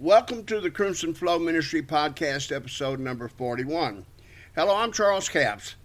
Welcome 0.00 0.42
to 0.46 0.60
the 0.60 0.72
Crimson 0.72 1.14
Flow 1.14 1.38
Ministry 1.38 1.80
Podcast, 1.80 2.50
episode 2.50 2.98
number 2.98 3.28
41. 3.28 4.04
Hello, 4.56 4.74
I'm 4.74 4.90
Charles 4.90 5.28
Capps. 5.28 5.76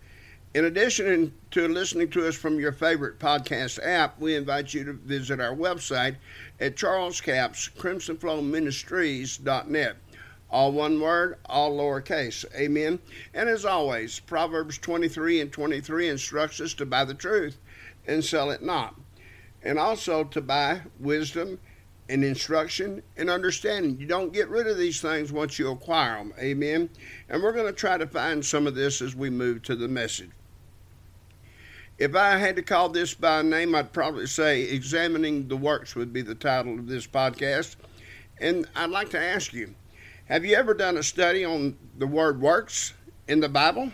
In 0.55 0.65
addition 0.65 1.31
to 1.51 1.67
listening 1.67 2.09
to 2.09 2.27
us 2.27 2.35
from 2.35 2.59
your 2.59 2.71
favorite 2.71 3.19
podcast 3.19 3.77
app, 3.85 4.19
we 4.19 4.35
invite 4.35 4.73
you 4.73 4.83
to 4.85 4.93
visit 4.93 5.39
our 5.39 5.55
website 5.55 6.15
at 6.59 6.75
Charles 6.75 7.21
Capps, 7.21 7.69
crimsonflowministries.net. 7.77 9.95
All 10.49 10.71
one 10.71 10.99
word, 10.99 11.37
all 11.45 11.77
lowercase. 11.77 12.45
Amen. 12.55 12.97
And 13.35 13.47
as 13.47 13.63
always, 13.63 14.19
Proverbs 14.21 14.79
23 14.79 15.39
and 15.39 15.51
23 15.51 16.09
instructs 16.09 16.59
us 16.59 16.73
to 16.73 16.87
buy 16.87 17.05
the 17.05 17.13
truth 17.13 17.59
and 18.07 18.25
sell 18.25 18.49
it 18.49 18.63
not. 18.63 18.95
And 19.61 19.77
also 19.77 20.23
to 20.23 20.41
buy 20.41 20.81
wisdom 20.99 21.59
and 22.09 22.23
instruction 22.23 23.03
and 23.17 23.29
understanding. 23.29 23.97
You 23.99 24.07
don't 24.07 24.33
get 24.33 24.49
rid 24.49 24.67
of 24.67 24.77
these 24.77 24.99
things 24.99 25.31
once 25.31 25.59
you 25.59 25.71
acquire 25.71 26.17
them. 26.17 26.33
Amen. 26.39 26.89
And 27.29 27.41
we're 27.41 27.53
going 27.53 27.67
to 27.67 27.71
try 27.71 27.97
to 27.97 28.07
find 28.07 28.43
some 28.43 28.67
of 28.67 28.75
this 28.75 29.01
as 29.01 29.15
we 29.15 29.29
move 29.29 29.61
to 29.63 29.75
the 29.75 29.87
message. 29.87 30.31
If 31.99 32.15
I 32.15 32.37
had 32.37 32.55
to 32.55 32.61
call 32.61 32.89
this 32.89 33.13
by 33.13 33.41
name, 33.43 33.75
I'd 33.75 33.93
probably 33.93 34.25
say 34.25 34.63
Examining 34.63 35.47
the 35.47 35.57
Works 35.57 35.95
would 35.95 36.11
be 36.11 36.21
the 36.21 36.35
title 36.35 36.79
of 36.79 36.87
this 36.87 37.05
podcast. 37.05 37.75
And 38.39 38.67
I'd 38.75 38.89
like 38.89 39.09
to 39.09 39.19
ask 39.19 39.53
you 39.53 39.75
have 40.25 40.45
you 40.45 40.55
ever 40.55 40.73
done 40.73 40.97
a 40.97 41.03
study 41.03 41.43
on 41.43 41.77
the 41.97 42.07
word 42.07 42.39
works 42.39 42.93
in 43.27 43.39
the 43.39 43.49
Bible? 43.49 43.91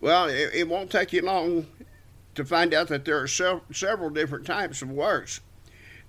Well, 0.00 0.28
it, 0.28 0.50
it 0.54 0.68
won't 0.68 0.90
take 0.90 1.12
you 1.12 1.22
long 1.22 1.66
to 2.34 2.44
find 2.44 2.74
out 2.74 2.88
that 2.88 3.04
there 3.04 3.20
are 3.20 3.28
several 3.28 4.10
different 4.10 4.46
types 4.46 4.82
of 4.82 4.90
works. 4.90 5.40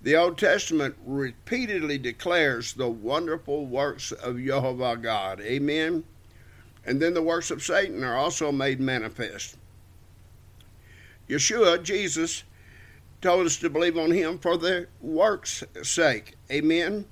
The 0.02 0.16
Old 0.16 0.38
Testament 0.38 0.96
repeatedly 1.06 1.98
declares 1.98 2.74
the 2.74 2.90
wonderful 2.90 3.66
works 3.66 4.12
of 4.12 4.38
Jehovah 4.40 4.96
God. 4.96 5.42
Amen. 5.42 6.04
And 6.86 7.02
then 7.02 7.14
the 7.14 7.22
works 7.22 7.52
of 7.52 7.64
Satan 7.64 8.04
are 8.04 8.16
also 8.16 8.52
made 8.52 8.80
manifest. 8.80 9.58
Yeshua, 11.28 11.84
Jesus, 11.84 12.44
told 13.22 13.46
us 13.46 13.58
to 13.58 13.70
believe 13.70 13.98
on 13.98 14.12
him 14.12 14.38
for 14.40 14.56
the 14.56 14.88
work's 15.02 15.64
sake. 15.84 16.36
Amen. 16.52 17.06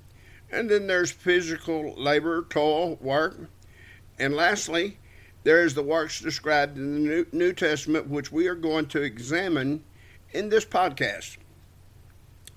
And 0.51 0.69
then 0.69 0.87
there's 0.87 1.11
physical 1.11 1.93
labor, 1.95 2.45
toil, 2.49 2.95
work. 3.01 3.49
And 4.17 4.35
lastly, 4.35 4.99
there 5.43 5.65
is 5.65 5.73
the 5.73 5.83
works 5.83 6.21
described 6.21 6.77
in 6.77 7.07
the 7.07 7.27
New 7.33 7.51
Testament, 7.51 8.07
which 8.07 8.31
we 8.31 8.47
are 8.47 8.55
going 8.55 8.85
to 8.87 9.01
examine 9.01 9.83
in 10.31 10.49
this 10.49 10.65
podcast. 10.65 11.37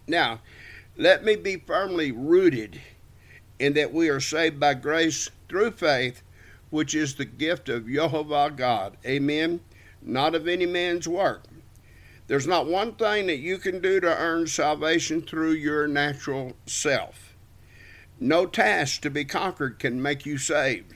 Now, 0.09 0.41
let 0.97 1.23
me 1.23 1.37
be 1.37 1.57
firmly 1.57 2.11
rooted 2.11 2.81
in 3.59 3.75
that 3.75 3.93
we 3.93 4.09
are 4.09 4.21
saved 4.21 4.59
by 4.59 4.75
grace 4.75 5.31
through 5.49 5.73
faith, 5.73 6.23
which 6.71 6.95
is 6.95 7.15
the 7.15 7.25
gift 7.25 7.69
of 7.69 7.89
Jehovah 7.89 8.53
God. 8.55 8.97
Amen. 9.07 9.61
Not 10.01 10.35
of 10.35 10.49
any 10.49 10.67
man's 10.67 11.07
work. 11.07 11.45
There's 12.27 12.47
not 12.47 12.67
one 12.67 12.95
thing 12.95 13.27
that 13.27 13.39
you 13.39 13.59
can 13.59 13.81
do 13.81 14.01
to 14.01 14.17
earn 14.17 14.47
salvation 14.47 15.23
through 15.23 15.53
your 15.53 15.87
natural 15.87 16.57
self. 16.67 17.35
No 18.21 18.47
task 18.47 19.03
to 19.03 19.11
be 19.11 19.25
conquered 19.25 19.79
can 19.79 20.03
make 20.03 20.27
you 20.27 20.39
saved. 20.39 20.95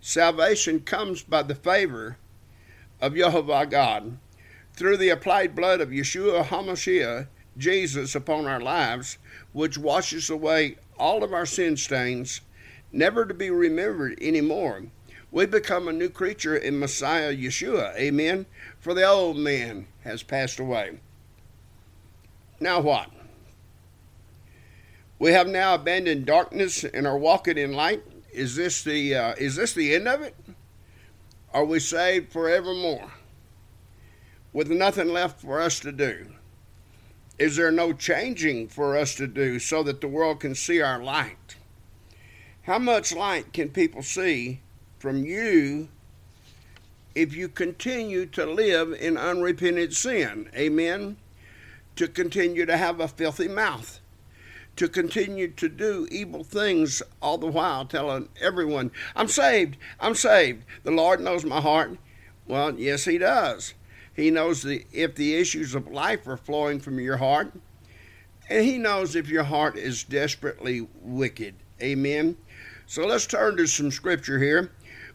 Salvation 0.00 0.80
comes 0.80 1.22
by 1.22 1.42
the 1.42 1.54
favor 1.54 2.18
of 3.00 3.14
Jehovah 3.14 3.66
God 3.66 4.18
through 4.74 4.96
the 4.96 5.08
applied 5.08 5.54
blood 5.54 5.80
of 5.80 5.90
Yeshua 5.90 6.44
HaMashiach 6.44 7.28
Jesus 7.56 8.14
upon 8.14 8.46
our 8.46 8.60
lives, 8.60 9.18
which 9.52 9.78
washes 9.78 10.30
away 10.30 10.76
all 10.98 11.22
of 11.22 11.32
our 11.32 11.46
sin 11.46 11.76
stains, 11.76 12.40
never 12.92 13.24
to 13.24 13.34
be 13.34 13.50
remembered 13.50 14.18
anymore. 14.20 14.84
We 15.30 15.46
become 15.46 15.88
a 15.88 15.92
new 15.92 16.08
creature 16.08 16.56
in 16.56 16.78
Messiah 16.78 17.34
Yeshua. 17.34 17.96
Amen. 17.96 18.46
For 18.78 18.94
the 18.94 19.04
old 19.04 19.36
man 19.36 19.88
has 20.04 20.22
passed 20.22 20.60
away. 20.60 21.00
Now 22.60 22.80
what? 22.80 23.10
We 25.18 25.32
have 25.32 25.48
now 25.48 25.74
abandoned 25.74 26.26
darkness 26.26 26.84
and 26.84 27.06
are 27.06 27.18
walking 27.18 27.58
in 27.58 27.72
light. 27.72 28.02
Is 28.32 28.56
this 28.56 28.82
the 28.82 29.14
uh, 29.14 29.34
is 29.38 29.56
this 29.56 29.72
the 29.72 29.94
end 29.94 30.08
of 30.08 30.22
it? 30.22 30.34
Are 31.52 31.64
we 31.64 31.78
saved 31.78 32.32
forevermore? 32.32 33.12
With 34.52 34.70
nothing 34.70 35.08
left 35.08 35.40
for 35.40 35.60
us 35.60 35.80
to 35.80 35.92
do? 35.92 36.26
Is 37.38 37.56
there 37.56 37.72
no 37.72 37.92
changing 37.92 38.68
for 38.68 38.96
us 38.96 39.16
to 39.16 39.26
do 39.26 39.58
so 39.58 39.82
that 39.82 40.00
the 40.00 40.08
world 40.08 40.40
can 40.40 40.54
see 40.54 40.80
our 40.80 41.02
light? 41.02 41.56
How 42.62 42.78
much 42.78 43.14
light 43.14 43.52
can 43.52 43.70
people 43.70 44.02
see 44.02 44.60
from 44.98 45.24
you 45.24 45.88
if 47.14 47.34
you 47.34 47.48
continue 47.48 48.26
to 48.26 48.46
live 48.46 48.92
in 48.92 49.16
unrepented 49.16 49.94
sin? 49.94 50.48
Amen. 50.54 51.16
To 51.96 52.08
continue 52.08 52.66
to 52.66 52.76
have 52.76 53.00
a 53.00 53.08
filthy 53.08 53.48
mouth, 53.48 54.00
to 54.76 54.88
continue 54.88 55.48
to 55.48 55.68
do 55.68 56.08
evil 56.10 56.44
things 56.44 57.02
all 57.20 57.38
the 57.38 57.46
while, 57.46 57.84
telling 57.84 58.28
everyone, 58.40 58.92
I'm 59.14 59.28
saved, 59.28 59.76
I'm 60.00 60.14
saved. 60.14 60.64
The 60.84 60.90
Lord 60.90 61.20
knows 61.20 61.44
my 61.44 61.60
heart. 61.60 61.98
Well, 62.46 62.78
yes, 62.78 63.04
He 63.04 63.18
does. 63.18 63.74
He 64.14 64.30
knows 64.30 64.62
the, 64.62 64.84
if 64.92 65.14
the 65.14 65.34
issues 65.34 65.74
of 65.74 65.88
life 65.88 66.26
are 66.26 66.36
flowing 66.36 66.80
from 66.80 67.00
your 67.00 67.16
heart, 67.16 67.52
and 68.48 68.64
He 68.64 68.78
knows 68.78 69.16
if 69.16 69.28
your 69.28 69.44
heart 69.44 69.76
is 69.76 70.04
desperately 70.04 70.86
wicked. 71.00 71.54
Amen. 71.82 72.36
So 72.86 73.06
let's 73.06 73.26
turn 73.26 73.56
to 73.56 73.66
some 73.66 73.90
scripture 73.90 74.38
here. 74.38 74.70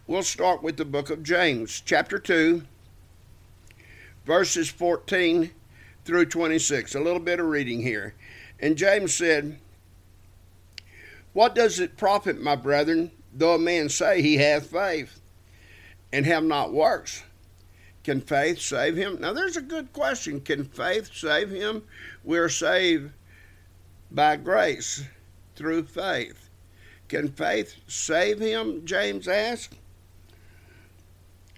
We'll 0.07 0.23
start 0.23 0.63
with 0.63 0.77
the 0.77 0.85
book 0.85 1.09
of 1.09 1.23
James, 1.23 1.81
chapter 1.85 2.19
2, 2.19 2.63
verses 4.25 4.69
14 4.69 5.51
through 6.03 6.25
26. 6.25 6.95
A 6.95 6.99
little 6.99 7.19
bit 7.19 7.39
of 7.39 7.45
reading 7.45 7.81
here. 7.81 8.15
And 8.59 8.75
James 8.75 9.13
said, 9.13 9.59
What 11.33 11.55
does 11.55 11.79
it 11.79 11.95
profit, 11.95 12.41
my 12.41 12.55
brethren, 12.55 13.11
though 13.33 13.53
a 13.53 13.59
man 13.59 13.87
say 13.87 14.21
he 14.21 14.37
hath 14.37 14.67
faith, 14.67 15.21
and 16.11 16.25
have 16.25 16.43
not 16.43 16.73
works? 16.73 17.23
Can 18.09 18.21
faith 18.21 18.59
save 18.59 18.95
him? 18.95 19.21
Now, 19.21 19.33
there's 19.33 19.55
a 19.55 19.61
good 19.61 19.93
question. 19.93 20.41
Can 20.41 20.63
faith 20.63 21.11
save 21.13 21.51
him? 21.51 21.83
We're 22.23 22.49
saved 22.49 23.11
by 24.09 24.35
grace 24.35 25.03
through 25.55 25.83
faith. 25.83 26.49
Can 27.07 27.27
faith 27.27 27.75
save 27.85 28.39
him? 28.39 28.83
James 28.83 29.27
asked. 29.27 29.75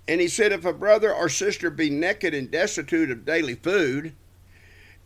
And 0.10 0.20
he 0.20 0.28
said, 0.28 0.52
If 0.52 0.66
a 0.66 0.74
brother 0.74 1.16
or 1.16 1.30
sister 1.30 1.70
be 1.70 1.90
naked 1.90 2.34
and 2.34 2.52
destitute 2.52 3.12
of 3.12 3.24
daily 3.24 3.56
food, 3.56 4.14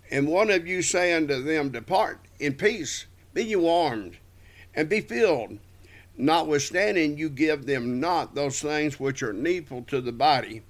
and 0.10 0.28
one 0.28 0.50
of 0.50 0.66
you 0.66 0.82
say 0.82 1.14
unto 1.14 1.44
them, 1.44 1.70
Depart 1.70 2.22
in 2.40 2.56
peace, 2.56 3.06
be 3.36 3.44
you 3.44 3.60
warmed, 3.60 4.18
and 4.74 4.90
be 4.90 5.00
filled, 5.00 5.60
notwithstanding 6.18 7.20
you 7.20 7.30
give 7.30 7.68
them 7.68 8.00
not 8.00 8.34
those 8.34 8.60
things 8.60 9.00
which 9.00 9.22
are 9.22 9.32
needful 9.32 9.84
to 9.84 10.02
the 10.02 10.12
body, 10.12 10.64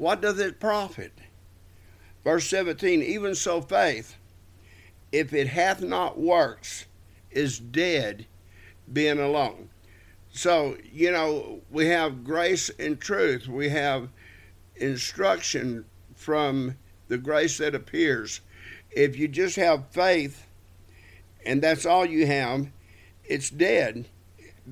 what 0.00 0.22
doth 0.22 0.40
it 0.40 0.58
profit? 0.58 1.12
Verse 2.24 2.48
17 2.48 3.02
Even 3.02 3.34
so, 3.34 3.60
faith, 3.60 4.16
if 5.12 5.34
it 5.34 5.48
hath 5.48 5.82
not 5.82 6.18
works, 6.18 6.86
is 7.30 7.58
dead 7.58 8.24
being 8.90 9.20
alone. 9.20 9.68
So, 10.32 10.78
you 10.90 11.12
know, 11.12 11.60
we 11.70 11.88
have 11.88 12.24
grace 12.24 12.70
and 12.78 12.98
truth. 12.98 13.46
We 13.46 13.68
have 13.68 14.08
instruction 14.76 15.84
from 16.14 16.76
the 17.08 17.18
grace 17.18 17.58
that 17.58 17.74
appears. 17.74 18.40
If 18.90 19.18
you 19.18 19.28
just 19.28 19.56
have 19.56 19.90
faith 19.90 20.46
and 21.44 21.60
that's 21.60 21.84
all 21.84 22.06
you 22.06 22.26
have, 22.26 22.68
it's 23.24 23.50
dead 23.50 24.06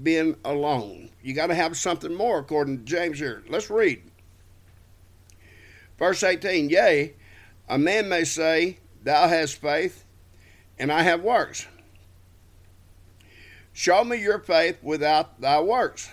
being 0.03 0.37
alone. 0.43 1.11
You 1.23 1.35
got 1.35 1.49
to 1.49 1.55
have 1.55 1.77
something 1.77 2.15
more, 2.15 2.39
according 2.39 2.79
to 2.79 2.85
James 2.85 3.19
here. 3.19 3.43
Let's 3.47 3.69
read. 3.69 4.01
Verse 5.99 6.23
18 6.23 6.71
Yea, 6.71 7.15
a 7.69 7.79
man 7.79 8.09
may 8.09 8.25
say, 8.25 8.79
Thou 9.03 9.29
hast 9.29 9.57
faith, 9.57 10.05
and 10.79 10.93
I 10.93 11.03
have 11.03 11.23
works. 11.23 11.67
Show 13.73 14.05
me 14.05 14.21
your 14.21 14.39
faith 14.39 14.79
without 14.83 15.41
thy 15.41 15.61
works, 15.61 16.09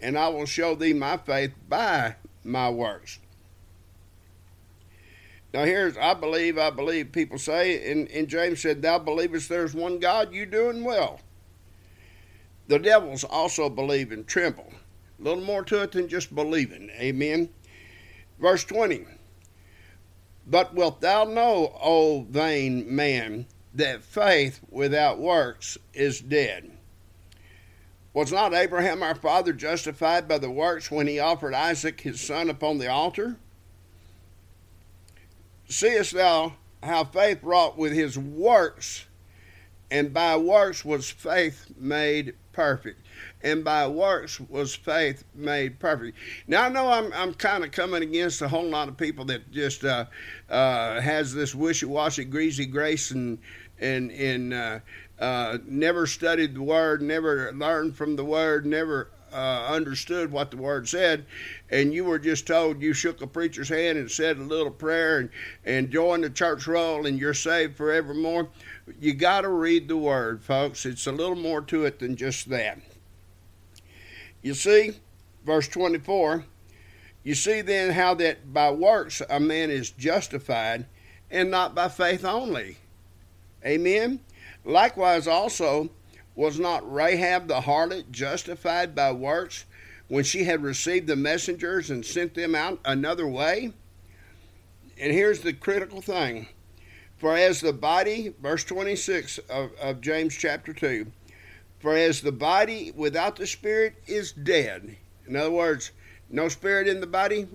and 0.00 0.16
I 0.16 0.28
will 0.28 0.46
show 0.46 0.74
thee 0.74 0.92
my 0.92 1.16
faith 1.16 1.52
by 1.68 2.16
my 2.44 2.70
works. 2.70 3.18
Now 5.52 5.64
here's 5.64 5.96
I 5.96 6.14
believe, 6.14 6.58
I 6.58 6.70
believe 6.70 7.12
people 7.12 7.38
say, 7.38 7.90
and, 7.90 8.08
and 8.08 8.28
James 8.28 8.60
said, 8.60 8.82
Thou 8.82 8.98
believest 8.98 9.48
there's 9.48 9.74
one 9.74 9.98
God, 9.98 10.32
you 10.32 10.46
doing 10.46 10.84
well. 10.84 11.20
The 12.68 12.78
devils 12.78 13.24
also 13.24 13.68
believe 13.68 14.12
and 14.12 14.26
tremble. 14.26 14.72
A 15.18 15.22
little 15.22 15.42
more 15.42 15.64
to 15.64 15.82
it 15.82 15.92
than 15.92 16.08
just 16.08 16.34
believing. 16.34 16.88
Amen. 16.98 17.48
Verse 18.38 18.64
20. 18.64 19.06
But 20.50 20.74
wilt 20.74 21.00
thou 21.00 21.24
know, 21.24 21.78
O 21.80 22.22
vain 22.22 22.92
man, 22.92 23.46
that 23.72 24.02
faith 24.02 24.58
without 24.68 25.20
works 25.20 25.78
is 25.94 26.20
dead? 26.20 26.72
Was 28.12 28.32
not 28.32 28.52
Abraham 28.52 29.04
our 29.04 29.14
father 29.14 29.52
justified 29.52 30.26
by 30.26 30.38
the 30.38 30.50
works 30.50 30.90
when 30.90 31.06
he 31.06 31.20
offered 31.20 31.54
Isaac 31.54 32.00
his 32.00 32.20
son 32.20 32.50
upon 32.50 32.78
the 32.78 32.90
altar? 32.90 33.36
Seest 35.68 36.14
thou 36.14 36.54
how 36.82 37.04
faith 37.04 37.44
wrought 37.44 37.78
with 37.78 37.92
his 37.92 38.18
works, 38.18 39.06
and 39.88 40.12
by 40.12 40.36
works 40.36 40.84
was 40.84 41.08
faith 41.10 41.66
made 41.78 42.34
perfect. 42.52 43.06
And 43.42 43.64
by 43.64 43.86
works 43.86 44.38
was 44.40 44.74
faith 44.74 45.24
made 45.34 45.78
perfect. 45.78 46.18
Now 46.46 46.64
I 46.64 46.68
know 46.68 46.88
I'm 46.90 47.12
I'm 47.12 47.34
kind 47.34 47.64
of 47.64 47.72
coming 47.72 48.02
against 48.02 48.42
a 48.42 48.48
whole 48.48 48.68
lot 48.68 48.88
of 48.88 48.96
people 48.96 49.24
that 49.26 49.50
just 49.50 49.84
uh, 49.84 50.06
uh, 50.48 51.00
has 51.00 51.32
this 51.34 51.54
wishy-washy, 51.54 52.24
greasy 52.24 52.66
grace 52.66 53.10
and 53.10 53.38
and 53.78 54.10
and 54.12 54.52
uh, 54.52 54.78
uh, 55.18 55.58
never 55.66 56.06
studied 56.06 56.54
the 56.54 56.62
word, 56.62 57.02
never 57.02 57.52
learned 57.52 57.96
from 57.96 58.16
the 58.16 58.24
word, 58.24 58.66
never 58.66 59.10
uh, 59.32 59.66
understood 59.68 60.32
what 60.32 60.50
the 60.50 60.56
word 60.56 60.88
said, 60.88 61.24
and 61.70 61.94
you 61.94 62.04
were 62.04 62.18
just 62.18 62.46
told 62.46 62.82
you 62.82 62.92
shook 62.92 63.22
a 63.22 63.26
preacher's 63.26 63.68
hand 63.68 63.98
and 63.98 64.10
said 64.10 64.36
a 64.38 64.42
little 64.42 64.72
prayer 64.72 65.18
and, 65.18 65.30
and 65.64 65.90
joined 65.90 66.24
the 66.24 66.30
church 66.30 66.66
roll 66.66 67.06
and 67.06 67.18
you're 67.18 67.34
saved 67.34 67.76
forevermore. 67.76 68.48
You 69.00 69.14
got 69.14 69.42
to 69.42 69.48
read 69.48 69.88
the 69.88 69.96
word, 69.96 70.42
folks. 70.42 70.84
It's 70.84 71.06
a 71.06 71.12
little 71.12 71.36
more 71.36 71.60
to 71.62 71.84
it 71.84 72.00
than 72.00 72.16
just 72.16 72.48
that. 72.50 72.78
You 74.42 74.54
see, 74.54 74.92
verse 75.44 75.68
24, 75.68 76.44
you 77.22 77.34
see 77.34 77.60
then 77.60 77.92
how 77.92 78.14
that 78.14 78.52
by 78.52 78.70
works 78.70 79.20
a 79.28 79.38
man 79.38 79.70
is 79.70 79.90
justified 79.90 80.86
and 81.30 81.50
not 81.50 81.74
by 81.74 81.88
faith 81.88 82.24
only. 82.24 82.78
Amen. 83.64 84.20
Likewise, 84.64 85.26
also, 85.26 85.90
was 86.34 86.58
not 86.58 86.90
Rahab 86.90 87.48
the 87.48 87.60
harlot 87.60 88.10
justified 88.10 88.94
by 88.94 89.12
works 89.12 89.66
when 90.08 90.24
she 90.24 90.44
had 90.44 90.62
received 90.62 91.06
the 91.06 91.16
messengers 91.16 91.90
and 91.90 92.04
sent 92.04 92.34
them 92.34 92.54
out 92.54 92.80
another 92.84 93.26
way? 93.26 93.72
And 94.98 95.12
here's 95.12 95.40
the 95.40 95.52
critical 95.52 96.00
thing. 96.00 96.48
For 97.18 97.36
as 97.36 97.60
the 97.60 97.74
body, 97.74 98.34
verse 98.40 98.64
26 98.64 99.38
of, 99.50 99.72
of 99.80 100.00
James 100.00 100.34
chapter 100.34 100.72
2, 100.72 101.06
for 101.80 101.96
as 101.96 102.20
the 102.20 102.32
body 102.32 102.92
without 102.94 103.36
the 103.36 103.46
spirit 103.46 103.94
is 104.06 104.32
dead. 104.32 104.96
In 105.26 105.34
other 105.34 105.50
words, 105.50 105.90
no 106.28 106.48
spirit 106.48 106.86
in 106.86 107.00
the 107.00 107.06
body, 107.06 107.48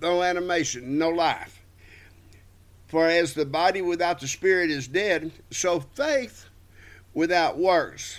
no 0.00 0.22
animation, 0.22 0.98
no 0.98 1.10
life. 1.10 1.62
For 2.88 3.06
as 3.06 3.34
the 3.34 3.44
body 3.44 3.82
without 3.82 4.18
the 4.18 4.26
spirit 4.26 4.70
is 4.70 4.88
dead, 4.88 5.30
so 5.50 5.78
faith 5.80 6.46
without 7.14 7.58
works 7.58 8.18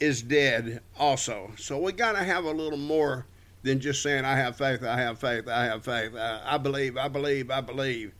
is 0.00 0.22
dead 0.22 0.80
also. 0.98 1.52
So 1.56 1.78
we 1.78 1.92
got 1.92 2.12
to 2.12 2.24
have 2.24 2.44
a 2.44 2.50
little 2.50 2.78
more 2.78 3.26
than 3.62 3.78
just 3.78 4.02
saying, 4.02 4.24
I 4.24 4.34
have 4.36 4.56
faith, 4.56 4.82
I 4.82 4.98
have 4.98 5.20
faith, 5.20 5.46
I 5.46 5.64
have 5.64 5.84
faith, 5.84 6.16
I, 6.16 6.40
I 6.44 6.58
believe, 6.58 6.96
I 6.96 7.08
believe, 7.08 7.50
I 7.50 7.60
believe. 7.60 8.12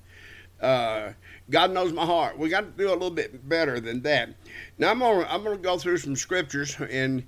Uh, 0.61 1.13
God 1.49 1.73
knows 1.73 1.93
my 1.93 2.05
heart. 2.05 2.39
We 2.39 2.49
got 2.49 2.61
to 2.61 2.71
do 2.71 2.91
a 2.91 2.93
little 2.93 3.11
bit 3.11 3.49
better 3.49 3.81
than 3.81 4.03
that. 4.03 4.31
Now 4.79 4.91
I'm 4.91 4.99
gonna 4.99 5.27
I'm 5.29 5.43
gonna 5.43 5.57
go 5.57 5.79
through 5.79 5.99
some 5.99 6.17
scriptures 6.17 6.77
and 6.79 7.25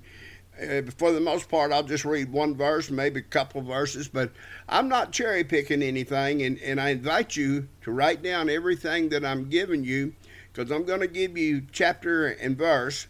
uh, 0.61 0.83
for 0.97 1.11
the 1.11 1.19
most 1.19 1.49
part, 1.49 1.71
I'll 1.71 1.83
just 1.83 2.05
read 2.05 2.31
one 2.31 2.55
verse, 2.55 2.91
maybe 2.91 3.19
a 3.19 3.23
couple 3.23 3.61
verses, 3.61 4.07
but 4.07 4.31
I'm 4.69 4.87
not 4.87 5.11
cherry 5.11 5.43
picking 5.43 5.81
anything. 5.81 6.43
And, 6.43 6.59
and 6.59 6.79
I 6.79 6.89
invite 6.89 7.35
you 7.35 7.67
to 7.81 7.91
write 7.91 8.21
down 8.21 8.49
everything 8.49 9.09
that 9.09 9.25
I'm 9.25 9.49
giving 9.49 9.83
you 9.83 10.13
because 10.51 10.71
I'm 10.71 10.83
going 10.83 10.99
to 10.99 11.07
give 11.07 11.37
you 11.37 11.63
chapter 11.71 12.27
and 12.27 12.55
verse. 12.55 13.07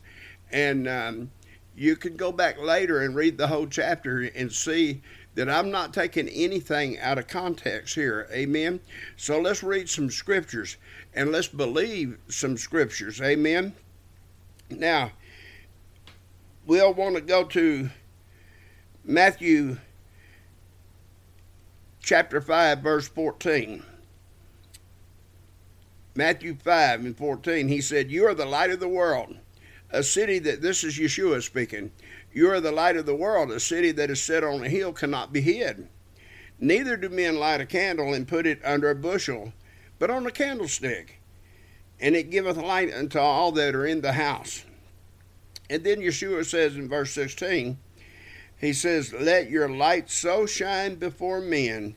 And 0.51 0.87
um, 0.87 1.31
you 1.75 1.95
can 1.95 2.15
go 2.15 2.31
back 2.31 2.59
later 2.59 3.01
and 3.01 3.15
read 3.15 3.37
the 3.37 3.47
whole 3.47 3.67
chapter 3.67 4.21
and 4.21 4.51
see 4.51 5.01
that 5.35 5.49
I'm 5.49 5.71
not 5.71 5.93
taking 5.93 6.27
anything 6.29 6.99
out 6.99 7.17
of 7.17 7.27
context 7.27 7.95
here. 7.95 8.27
Amen. 8.31 8.79
So 9.17 9.39
let's 9.39 9.63
read 9.63 9.89
some 9.89 10.09
scriptures 10.09 10.77
and 11.13 11.31
let's 11.31 11.47
believe 11.47 12.17
some 12.27 12.57
scriptures. 12.57 13.21
Amen. 13.21 13.73
Now, 14.69 15.11
we'll 16.65 16.93
want 16.93 17.15
to 17.15 17.21
go 17.21 17.43
to 17.45 17.89
Matthew 19.03 19.77
chapter 22.01 22.41
5, 22.41 22.79
verse 22.79 23.07
14. 23.07 23.83
Matthew 26.15 26.55
5 26.55 27.05
and 27.05 27.17
14, 27.17 27.67
he 27.67 27.81
said, 27.81 28.11
You 28.11 28.27
are 28.27 28.35
the 28.35 28.45
light 28.45 28.69
of 28.69 28.79
the 28.79 28.87
world. 28.87 29.35
A 29.89 30.03
city 30.03 30.39
that, 30.39 30.61
this 30.61 30.83
is 30.83 30.97
Yeshua 30.97 31.41
speaking, 31.41 31.91
you 32.33 32.49
are 32.51 32.59
the 32.59 32.71
light 32.71 32.97
of 32.97 33.05
the 33.05 33.15
world. 33.15 33.51
A 33.51 33.59
city 33.59 33.91
that 33.91 34.09
is 34.09 34.21
set 34.21 34.43
on 34.43 34.63
a 34.63 34.69
hill 34.69 34.91
cannot 34.91 35.31
be 35.31 35.41
hid. 35.41 35.87
Neither 36.59 36.97
do 36.97 37.09
men 37.09 37.35
light 37.35 37.61
a 37.61 37.65
candle 37.65 38.13
and 38.13 38.27
put 38.27 38.47
it 38.47 38.59
under 38.63 38.89
a 38.89 38.95
bushel, 38.95 39.53
but 39.99 40.09
on 40.09 40.25
a 40.25 40.31
candlestick, 40.31 41.19
and 41.99 42.15
it 42.15 42.31
giveth 42.31 42.57
light 42.57 42.93
unto 42.93 43.19
all 43.19 43.51
that 43.53 43.75
are 43.75 43.85
in 43.85 44.01
the 44.01 44.13
house. 44.13 44.65
And 45.69 45.83
then 45.83 45.99
Yeshua 45.99 46.45
says 46.45 46.75
in 46.75 46.89
verse 46.89 47.11
16, 47.11 47.77
he 48.59 48.73
says, 48.73 49.13
Let 49.13 49.49
your 49.49 49.69
light 49.69 50.09
so 50.09 50.45
shine 50.45 50.95
before 50.95 51.41
men 51.41 51.95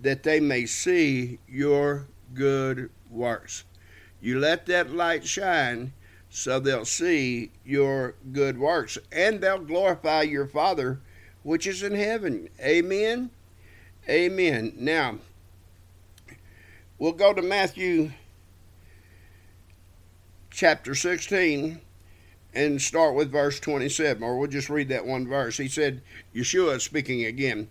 that 0.00 0.22
they 0.22 0.40
may 0.40 0.66
see 0.66 1.38
your 1.48 2.06
good 2.34 2.90
works. 3.10 3.64
You 4.20 4.38
let 4.38 4.66
that 4.66 4.90
light 4.90 5.26
shine 5.26 5.92
so 6.36 6.60
they'll 6.60 6.84
see 6.84 7.50
your 7.64 8.14
good 8.30 8.58
works 8.58 8.98
and 9.10 9.40
they'll 9.40 9.58
glorify 9.58 10.20
your 10.20 10.46
Father 10.46 11.00
which 11.42 11.66
is 11.66 11.82
in 11.82 11.94
heaven. 11.94 12.50
Amen. 12.60 13.30
Amen. 14.06 14.74
Now, 14.76 15.16
we'll 16.98 17.12
go 17.12 17.32
to 17.32 17.40
Matthew 17.40 18.10
chapter 20.50 20.94
16 20.94 21.80
and 22.52 22.82
start 22.82 23.14
with 23.14 23.32
verse 23.32 23.58
27, 23.58 24.22
or 24.22 24.38
we'll 24.38 24.50
just 24.50 24.68
read 24.68 24.90
that 24.90 25.06
one 25.06 25.26
verse. 25.26 25.56
He 25.56 25.68
said, 25.68 26.02
Yeshua 26.34 26.82
speaking 26.82 27.24
again. 27.24 27.70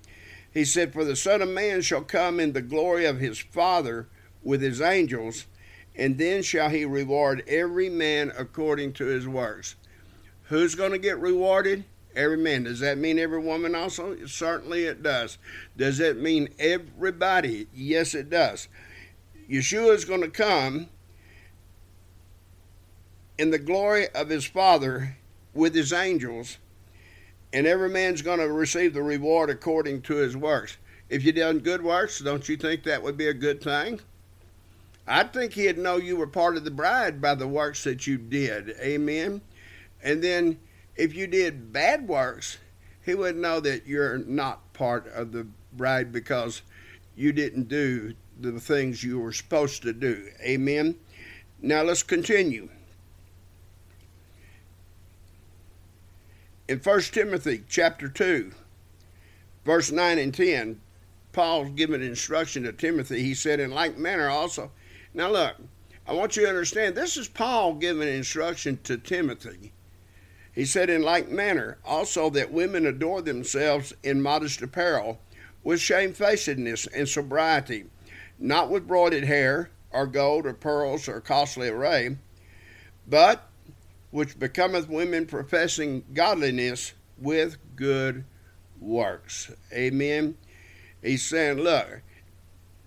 He 0.51 0.65
said, 0.65 0.91
For 0.91 1.05
the 1.05 1.15
Son 1.15 1.43
of 1.43 1.49
Man 1.49 1.83
shall 1.83 2.01
come 2.01 2.39
in 2.39 2.53
the 2.53 2.63
glory 2.63 3.05
of 3.05 3.19
his 3.19 3.37
Father 3.37 4.07
with 4.41 4.63
his 4.63 4.81
angels, 4.81 5.45
and 5.97 6.17
then 6.17 6.43
shall 6.43 6.69
he 6.69 6.85
reward 6.85 7.43
every 7.47 7.89
man 7.89 8.31
according 8.37 8.93
to 8.93 9.05
his 9.05 9.27
works. 9.27 9.75
Who's 10.43 10.75
going 10.75 10.91
to 10.91 10.97
get 10.97 11.19
rewarded? 11.19 11.85
Every 12.15 12.37
man. 12.37 12.63
Does 12.63 12.79
that 12.79 12.97
mean 12.97 13.19
every 13.19 13.39
woman 13.39 13.75
also? 13.75 14.25
Certainly 14.25 14.85
it 14.85 15.03
does. 15.03 15.37
Does 15.75 15.99
it 15.99 16.17
mean 16.17 16.49
everybody? 16.59 17.67
Yes, 17.73 18.13
it 18.13 18.29
does. 18.29 18.67
Yeshua 19.49 19.93
is 19.93 20.05
going 20.05 20.21
to 20.21 20.29
come 20.29 20.87
in 23.37 23.51
the 23.51 23.59
glory 23.59 24.07
of 24.09 24.29
his 24.29 24.45
Father 24.45 25.17
with 25.53 25.75
his 25.75 25.91
angels, 25.91 26.57
and 27.51 27.67
every 27.67 27.89
man's 27.89 28.21
going 28.21 28.39
to 28.39 28.51
receive 28.51 28.93
the 28.93 29.03
reward 29.03 29.49
according 29.49 30.01
to 30.03 30.15
his 30.15 30.37
works. 30.37 30.77
If 31.09 31.23
you've 31.23 31.35
done 31.35 31.59
good 31.59 31.83
works, 31.83 32.19
don't 32.19 32.47
you 32.47 32.57
think 32.57 32.83
that 32.83 33.03
would 33.03 33.17
be 33.17 33.27
a 33.27 33.33
good 33.33 33.61
thing? 33.61 33.99
I 35.07 35.23
think 35.23 35.53
he'd 35.53 35.77
know 35.77 35.97
you 35.97 36.17
were 36.17 36.27
part 36.27 36.57
of 36.57 36.63
the 36.63 36.71
bride 36.71 37.21
by 37.21 37.35
the 37.35 37.47
works 37.47 37.83
that 37.83 38.07
you 38.07 38.17
did. 38.17 38.75
Amen. 38.79 39.41
And 40.01 40.23
then 40.23 40.59
if 40.95 41.15
you 41.15 41.27
did 41.27 41.71
bad 41.71 42.07
works, 42.07 42.57
he 43.03 43.13
would 43.13 43.35
know 43.35 43.59
that 43.59 43.85
you're 43.85 44.17
not 44.17 44.73
part 44.73 45.07
of 45.07 45.31
the 45.31 45.47
bride 45.73 46.11
because 46.11 46.63
you 47.15 47.31
didn't 47.31 47.67
do 47.67 48.15
the 48.39 48.59
things 48.59 49.03
you 49.03 49.19
were 49.19 49.31
supposed 49.31 49.83
to 49.83 49.93
do. 49.93 50.29
Amen. 50.41 50.95
Now 51.61 51.83
let's 51.83 52.03
continue. 52.03 52.69
in 56.67 56.79
1 56.79 57.01
Timothy 57.01 57.63
chapter 57.67 58.07
2, 58.07 58.51
verse 59.63 59.91
9 59.91 60.17
and 60.17 60.33
10, 60.33 60.81
Paul's 61.31 61.69
giving 61.75 62.01
instruction 62.01 62.63
to 62.63 62.73
Timothy. 62.73 63.21
He 63.21 63.33
said, 63.33 63.59
in 63.59 63.71
like 63.71 63.97
manner 63.97 64.29
also. 64.29 64.71
Now, 65.15 65.31
look, 65.31 65.55
I 66.05 66.11
want 66.11 66.35
you 66.35 66.43
to 66.43 66.49
understand 66.49 66.93
this 66.93 67.15
is 67.15 67.29
Paul 67.29 67.75
giving 67.75 68.09
instruction 68.09 68.77
to 68.83 68.97
Timothy. 68.97 69.71
He 70.53 70.65
said, 70.65 70.89
in 70.89 71.03
like 71.03 71.29
manner 71.29 71.77
also 71.85 72.29
that 72.31 72.51
women 72.51 72.85
adore 72.85 73.21
themselves 73.21 73.93
in 74.03 74.21
modest 74.21 74.61
apparel, 74.61 75.21
with 75.63 75.79
shamefacedness 75.79 76.85
and 76.87 77.07
sobriety, 77.07 77.85
not 78.37 78.69
with 78.69 78.87
broided 78.87 79.23
hair, 79.23 79.69
or 79.89 80.05
gold, 80.05 80.45
or 80.45 80.53
pearls, 80.53 81.07
or 81.07 81.21
costly 81.21 81.69
array, 81.69 82.17
but 83.07 83.49
which 84.11 84.37
becometh 84.37 84.89
women 84.89 85.25
professing 85.25 86.03
godliness 86.13 86.91
with 87.17 87.57
good 87.77 88.25
works. 88.81 89.49
Amen. 89.71 90.35
He's 91.01 91.23
saying, 91.23 91.59
look, 91.59 92.01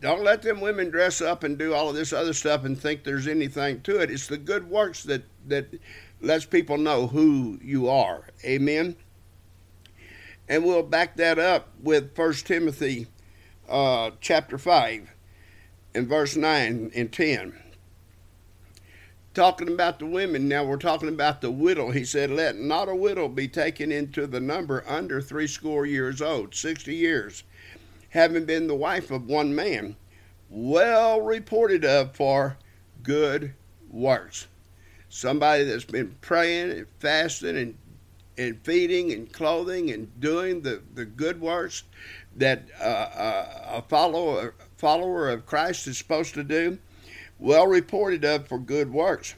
don't 0.01 0.23
let 0.23 0.43
them 0.43 0.61
women 0.61 0.91
dress 0.91 1.21
up 1.21 1.43
and 1.43 1.59
do 1.59 1.75
all 1.75 1.89
of 1.89 1.97
this 1.97 2.13
other 2.13 2.33
stuff 2.33 2.65
and 2.65 2.79
think 2.79 3.03
there's 3.03 3.27
anything 3.27 3.81
to 3.83 4.01
it. 4.01 4.11
It's 4.11 4.29
the 4.29 4.39
good 4.39 4.71
works 4.71 5.03
that 5.05 5.25
that 5.47 5.81
lets 6.21 6.45
people 6.45 6.79
know 6.79 7.07
who 7.07 7.59
you 7.63 7.89
are. 7.89 8.29
Amen. 8.45 8.97
And 10.49 10.65
we'll 10.65 10.83
back 10.83 11.17
that 11.17 11.39
up 11.39 11.69
with 11.83 12.17
1 12.17 12.33
Timothy 12.35 13.07
uh, 13.69 14.13
chapter 14.21 14.57
5 14.57 15.11
and 15.95 16.09
verse 16.09 16.37
9 16.37 16.91
and 16.95 17.13
10. 17.13 17.55
Talking 19.35 19.69
about 19.69 19.99
the 19.99 20.07
women, 20.07 20.49
now 20.49 20.65
we're 20.65 20.79
talking 20.79 21.09
about 21.09 21.43
the 21.43 21.51
widow. 21.51 21.91
He 21.91 22.05
said, 22.05 22.31
Let 22.31 22.57
not 22.57 22.89
a 22.89 22.95
widow 22.95 23.29
be 23.29 23.47
taken 23.47 23.93
into 23.93 24.27
the 24.27 24.41
number 24.41 24.85
under 24.89 25.21
threescore 25.21 25.87
years 25.87 26.21
old, 26.21 26.55
60 26.55 26.95
years, 26.95 27.45
having 28.11 28.45
been 28.45 28.67
the 28.67 28.75
wife 28.75 29.11
of 29.11 29.27
one 29.27 29.55
man, 29.55 29.97
well 30.49 31.21
reported 31.21 31.85
of 31.85 32.15
for 32.15 32.57
good 33.03 33.55
works. 33.91 34.47
Somebody 35.09 35.65
that's 35.65 35.85
been 35.85 36.15
praying 36.21 36.71
and 36.71 36.87
fasting 36.99 37.57
and 37.57 37.75
and 38.39 38.57
feeding 38.63 39.13
and 39.13 39.33
clothing 39.33 39.91
and 39.91 40.21
doing 40.21 40.63
the, 40.63 40.81
the 40.95 41.05
good 41.05 41.41
works 41.41 41.83
that 42.37 42.69
uh, 42.81 42.85
uh, 42.85 43.79
a 43.79 43.83
follower 43.83 44.55
follower 44.77 45.29
of 45.29 45.45
Christ 45.45 45.89
is 45.89 45.99
supposed 45.99 46.35
to 46.35 46.45
do, 46.45 46.79
well 47.39 47.67
reported 47.67 48.25
of 48.25 48.47
for 48.47 48.59
good 48.59 48.93
works. 48.93 49.35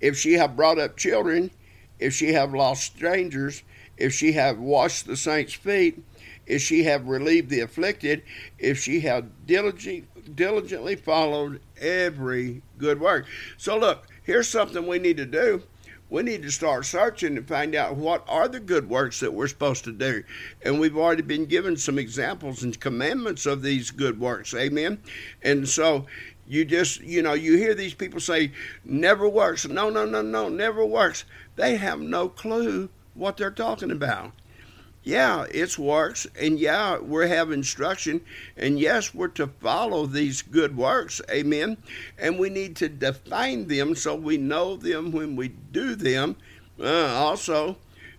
If 0.00 0.16
she 0.16 0.34
have 0.34 0.54
brought 0.54 0.78
up 0.78 0.96
children, 0.96 1.50
if 1.98 2.14
she 2.14 2.32
have 2.32 2.54
lost 2.54 2.84
strangers, 2.84 3.64
if 3.96 4.12
she 4.12 4.32
have 4.32 4.58
washed 4.58 5.06
the 5.06 5.16
saints' 5.16 5.54
feet, 5.54 6.00
if 6.48 6.62
she 6.62 6.82
have 6.84 7.06
relieved 7.06 7.50
the 7.50 7.60
afflicted, 7.60 8.22
if 8.58 8.80
she 8.80 9.00
have 9.00 9.46
diligent, 9.46 10.34
diligently 10.34 10.96
followed 10.96 11.60
every 11.80 12.62
good 12.78 13.00
work. 13.00 13.26
So 13.56 13.78
look, 13.78 14.06
here's 14.24 14.48
something 14.48 14.86
we 14.86 14.98
need 14.98 15.18
to 15.18 15.26
do 15.26 15.62
we 16.10 16.22
need 16.22 16.42
to 16.42 16.50
start 16.50 16.86
searching 16.86 17.36
and 17.36 17.46
find 17.46 17.74
out 17.74 17.96
what 17.96 18.24
are 18.28 18.48
the 18.48 18.60
good 18.60 18.88
works 18.88 19.20
that 19.20 19.34
we're 19.34 19.46
supposed 19.46 19.84
to 19.84 19.92
do. 19.92 20.24
And 20.62 20.80
we've 20.80 20.96
already 20.96 21.22
been 21.22 21.44
given 21.44 21.76
some 21.76 21.98
examples 21.98 22.62
and 22.62 22.78
commandments 22.80 23.44
of 23.44 23.62
these 23.62 23.90
good 23.90 24.18
works. 24.18 24.54
Amen. 24.54 25.02
And 25.42 25.68
so 25.68 26.06
you 26.46 26.64
just, 26.64 27.02
you 27.02 27.20
know, 27.20 27.34
you 27.34 27.58
hear 27.58 27.74
these 27.74 27.92
people 27.92 28.20
say, 28.20 28.52
never 28.84 29.28
works. 29.28 29.68
No, 29.68 29.90
no, 29.90 30.06
no, 30.06 30.22
no, 30.22 30.48
never 30.48 30.84
works. 30.84 31.24
They 31.56 31.76
have 31.76 32.00
no 32.00 32.30
clue 32.30 32.88
what 33.12 33.36
they're 33.36 33.50
talking 33.50 33.90
about 33.90 34.32
yeah, 35.02 35.46
it's 35.50 35.78
works, 35.78 36.26
and 36.38 36.58
yeah, 36.58 36.98
we're 36.98 37.26
have 37.28 37.50
instruction, 37.50 38.20
and 38.56 38.78
yes, 38.78 39.14
we're 39.14 39.28
to 39.28 39.46
follow 39.46 40.06
these 40.06 40.42
good 40.42 40.76
works, 40.76 41.20
amen. 41.30 41.78
And 42.18 42.38
we 42.38 42.50
need 42.50 42.76
to 42.76 42.88
define 42.88 43.68
them 43.68 43.94
so 43.94 44.14
we 44.14 44.36
know 44.36 44.76
them 44.76 45.12
when 45.12 45.36
we 45.36 45.48
do 45.48 45.94
them. 45.94 46.36
Uh, 46.78 47.14
also, 47.14 47.78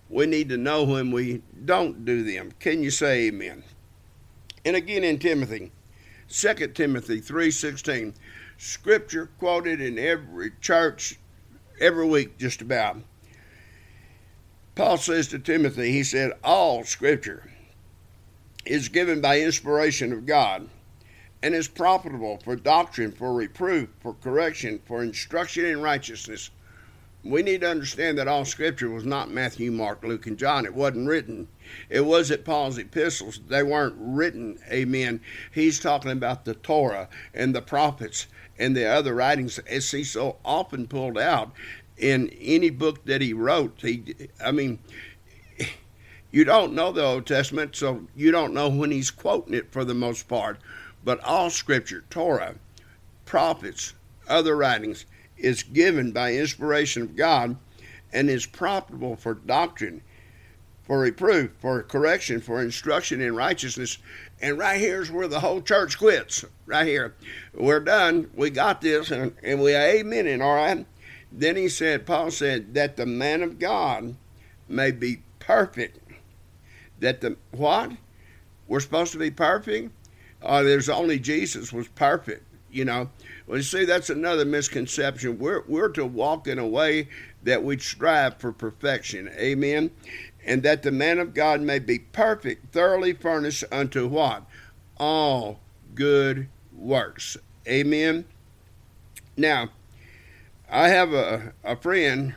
we 0.09 0.25
need 0.25 0.49
to 0.49 0.57
know 0.57 0.83
when 0.83 1.11
we 1.11 1.43
don't 1.65 2.05
do 2.05 2.23
them. 2.23 2.51
Can 2.59 2.81
you 2.81 2.89
say 2.89 3.27
amen? 3.27 3.63
And 4.65 4.75
again 4.75 5.03
in 5.03 5.19
Timothy, 5.19 5.71
2 6.27 6.53
Timothy 6.73 7.21
3:16, 7.21 8.13
scripture 8.57 9.29
quoted 9.37 9.79
in 9.79 9.99
every 9.99 10.51
church 10.59 11.17
every 11.79 12.05
week 12.05 12.37
just 12.37 12.61
about. 12.61 12.97
Paul 14.79 14.95
says 14.95 15.27
to 15.27 15.39
Timothy, 15.39 15.91
he 15.91 16.05
said, 16.05 16.31
All 16.41 16.85
scripture 16.85 17.51
is 18.65 18.87
given 18.87 19.19
by 19.19 19.41
inspiration 19.41 20.13
of 20.13 20.25
God 20.25 20.69
and 21.43 21.53
is 21.53 21.67
profitable 21.67 22.39
for 22.45 22.55
doctrine, 22.55 23.11
for 23.11 23.33
reproof, 23.33 23.89
for 23.99 24.13
correction, 24.13 24.79
for 24.85 25.03
instruction 25.03 25.65
in 25.65 25.81
righteousness. 25.81 26.49
We 27.25 27.43
need 27.43 27.59
to 27.59 27.69
understand 27.69 28.17
that 28.19 28.29
all 28.29 28.45
scripture 28.45 28.89
was 28.89 29.03
not 29.03 29.29
Matthew, 29.29 29.69
Mark, 29.69 30.01
Luke, 30.01 30.27
and 30.27 30.37
John. 30.37 30.63
It 30.63 30.73
wasn't 30.73 31.09
written. 31.09 31.49
It 31.89 32.05
wasn't 32.05 32.45
Paul's 32.45 32.77
epistles. 32.77 33.41
They 33.49 33.63
weren't 33.63 33.97
written. 33.97 34.59
Amen. 34.71 35.19
He's 35.51 35.81
talking 35.81 36.11
about 36.11 36.45
the 36.45 36.53
Torah 36.53 37.09
and 37.33 37.53
the 37.53 37.61
prophets 37.61 38.27
and 38.57 38.77
the 38.77 38.85
other 38.85 39.13
writings 39.13 39.59
as 39.59 39.91
he 39.91 40.05
so 40.05 40.37
often 40.45 40.87
pulled 40.87 41.17
out 41.17 41.51
in 41.99 42.29
any 42.39 42.69
book 42.69 43.05
that 43.05 43.21
he 43.21 43.33
wrote. 43.33 43.79
He, 43.81 44.15
I 44.43 44.51
mean, 44.51 44.79
you 46.31 46.43
don't 46.43 46.73
know 46.73 46.91
the 46.91 47.05
Old 47.05 47.25
Testament, 47.25 47.75
so 47.75 48.07
you 48.15 48.31
don't 48.31 48.53
know 48.53 48.69
when 48.69 48.91
he's 48.91 49.11
quoting 49.11 49.53
it 49.53 49.71
for 49.71 49.83
the 49.83 49.93
most 49.93 50.27
part. 50.27 50.59
But 51.03 51.23
all 51.23 51.49
Scripture, 51.49 52.03
Torah, 52.09 52.55
prophets, 53.25 53.93
other 54.27 54.55
writings, 54.55 55.05
is 55.37 55.63
given 55.63 56.11
by 56.11 56.33
inspiration 56.33 57.01
of 57.01 57.15
God 57.15 57.57
and 58.11 58.29
is 58.29 58.45
profitable 58.45 59.15
for 59.15 59.33
doctrine, 59.33 60.01
for 60.83 60.99
reproof, 60.99 61.51
for 61.59 61.81
correction, 61.83 62.41
for 62.41 62.61
instruction 62.61 63.21
in 63.21 63.35
righteousness. 63.35 63.97
And 64.41 64.57
right 64.57 64.79
here's 64.79 65.11
where 65.11 65.27
the 65.27 65.39
whole 65.39 65.61
church 65.61 65.97
quits. 65.97 66.45
Right 66.65 66.87
here. 66.87 67.15
We're 67.53 67.79
done. 67.79 68.29
We 68.33 68.49
got 68.49 68.81
this, 68.81 69.11
and, 69.11 69.35
and 69.43 69.61
we 69.61 69.75
amen 69.75 70.27
it, 70.27 70.41
all 70.41 70.55
right? 70.55 70.85
Then 71.31 71.55
he 71.55 71.69
said, 71.69 72.05
Paul 72.05 72.31
said, 72.31 72.73
that 72.73 72.97
the 72.97 73.05
man 73.05 73.41
of 73.43 73.59
God 73.59 74.15
may 74.67 74.91
be 74.91 75.21
perfect. 75.39 75.99
That 76.99 77.21
the 77.21 77.37
what? 77.51 77.91
We're 78.67 78.79
supposed 78.79 79.11
to 79.13 79.19
be 79.19 79.31
perfect? 79.31 79.91
Uh, 80.41 80.63
there's 80.63 80.89
only 80.89 81.19
Jesus 81.19 81.73
was 81.73 81.87
perfect, 81.89 82.43
you 82.71 82.85
know. 82.85 83.09
Well, 83.47 83.57
you 83.57 83.63
see, 83.63 83.85
that's 83.85 84.09
another 84.09 84.45
misconception. 84.45 85.39
We're, 85.39 85.63
we're 85.67 85.89
to 85.89 86.05
walk 86.05 86.47
in 86.47 86.59
a 86.59 86.67
way 86.67 87.07
that 87.43 87.63
we 87.63 87.77
strive 87.79 88.37
for 88.37 88.51
perfection. 88.51 89.29
Amen. 89.37 89.91
And 90.45 90.63
that 90.63 90.83
the 90.83 90.91
man 90.91 91.19
of 91.19 91.33
God 91.33 91.61
may 91.61 91.79
be 91.79 91.99
perfect, 91.99 92.71
thoroughly 92.73 93.13
furnished 93.13 93.63
unto 93.71 94.07
what? 94.07 94.43
All 94.97 95.59
good 95.95 96.47
works. 96.73 97.37
Amen. 97.67 98.25
Now, 99.35 99.69
I 100.71 100.89
have 100.89 101.13
a, 101.13 101.53
a 101.63 101.75
friend, 101.75 102.35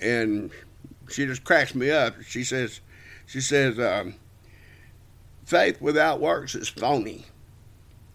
and 0.00 0.50
she 1.08 1.24
just 1.26 1.44
cracks 1.44 1.74
me 1.74 1.90
up. 1.90 2.20
She 2.22 2.42
says, 2.42 2.80
she 3.26 3.40
says, 3.40 3.78
um, 3.78 4.14
faith 5.44 5.80
without 5.80 6.20
works 6.20 6.54
is 6.54 6.68
phony. 6.68 7.26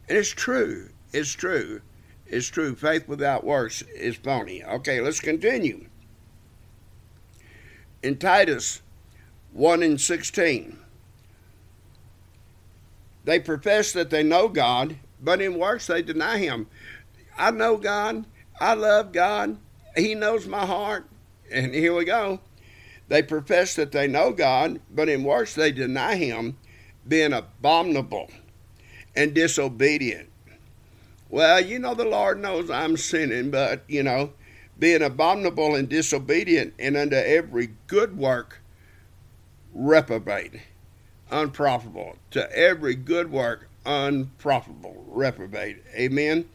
And 0.10 0.18
it's 0.18 0.30
true. 0.30 0.90
It's 1.14 1.32
true. 1.32 1.82
It's 2.28 2.48
true. 2.48 2.76
Faith 2.76 3.08
without 3.08 3.44
works 3.44 3.82
is 3.96 4.16
phony. 4.18 4.64
Okay, 4.64 5.00
let's 5.00 5.20
continue. 5.20 5.86
In 8.02 8.18
Titus 8.18 8.82
1 9.54 9.84
and 9.84 10.02
16, 10.02 10.78
they 13.24 13.40
profess 13.40 13.94
that 13.94 14.10
they 14.10 14.24
know 14.24 14.50
God, 14.50 14.98
but 15.22 15.42
in 15.42 15.58
works 15.58 15.88
they 15.88 16.02
deny 16.02 16.40
Him. 16.40 16.68
I 17.38 17.52
know 17.52 17.78
God. 17.78 18.26
I 18.60 18.74
love 18.74 19.12
God. 19.12 19.58
He 19.96 20.16
knows 20.16 20.48
my 20.48 20.66
heart. 20.66 21.06
And 21.52 21.74
here 21.74 21.94
we 21.94 22.06
go. 22.06 22.40
They 23.10 23.22
profess 23.22 23.76
that 23.76 23.92
they 23.92 24.08
know 24.08 24.32
God, 24.32 24.80
but 24.90 25.10
in 25.10 25.24
works 25.24 25.54
they 25.54 25.72
deny 25.72 26.16
Him, 26.16 26.58
being 27.08 27.34
abominable 27.34 28.32
and 29.16 29.34
disobedient. 29.34 30.30
Well, 31.30 31.64
you 31.64 31.80
know, 31.80 31.96
the 31.96 32.06
Lord 32.06 32.40
knows 32.40 32.70
I'm 32.70 32.96
sinning, 32.96 33.52
but, 33.52 33.84
you 33.88 34.04
know, 34.04 34.34
being 34.80 35.02
abominable 35.02 35.76
and 35.76 35.90
disobedient 35.90 36.74
and 36.80 36.96
under 36.96 37.18
every 37.18 37.70
good 37.88 38.18
work 38.18 38.60
reprobate, 39.74 40.62
unprofitable. 41.32 42.18
To 42.32 42.56
every 42.56 42.96
good 42.96 43.32
work, 43.32 43.70
unprofitable, 43.86 45.04
reprobate. 45.08 45.84
Amen. 45.96 46.46